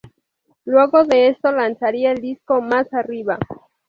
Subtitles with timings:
[0.65, 3.37] Luego de esto lanzaría el disco "Más arriba".